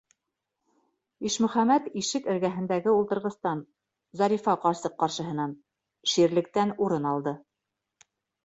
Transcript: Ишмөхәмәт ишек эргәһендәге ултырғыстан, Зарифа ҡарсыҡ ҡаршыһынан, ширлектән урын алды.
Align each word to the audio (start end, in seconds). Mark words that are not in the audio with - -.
Ишмөхәмәт 1.29 1.89
ишек 2.01 2.29
эргәһендәге 2.33 2.95
ултырғыстан, 3.01 3.61
Зарифа 4.23 4.57
ҡарсыҡ 4.65 4.97
ҡаршыһынан, 5.05 5.55
ширлектән 6.15 6.77
урын 6.87 7.11
алды. 7.13 7.37